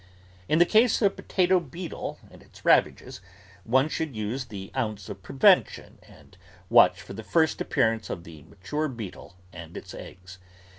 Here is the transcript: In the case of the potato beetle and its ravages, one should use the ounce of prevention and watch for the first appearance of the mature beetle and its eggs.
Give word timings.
In 0.49 0.57
the 0.57 0.65
case 0.65 0.99
of 1.03 1.15
the 1.15 1.21
potato 1.21 1.59
beetle 1.59 2.17
and 2.31 2.41
its 2.41 2.65
ravages, 2.65 3.21
one 3.65 3.87
should 3.87 4.15
use 4.15 4.45
the 4.45 4.71
ounce 4.75 5.09
of 5.09 5.21
prevention 5.21 5.99
and 6.01 6.39
watch 6.71 6.99
for 7.03 7.13
the 7.13 7.21
first 7.23 7.61
appearance 7.61 8.09
of 8.09 8.23
the 8.23 8.41
mature 8.41 8.87
beetle 8.87 9.35
and 9.53 9.77
its 9.77 9.93
eggs. 9.93 10.39